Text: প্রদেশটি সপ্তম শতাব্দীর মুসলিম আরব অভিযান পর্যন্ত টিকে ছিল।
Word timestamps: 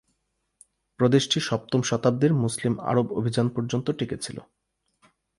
প্রদেশটি 0.99 1.37
সপ্তম 1.39 1.81
শতাব্দীর 1.81 2.33
মুসলিম 2.33 2.73
আরব 2.81 3.07
অভিযান 3.11 3.47
পর্যন্ত 3.49 3.87
টিকে 3.91 4.17
ছিল। 4.17 4.37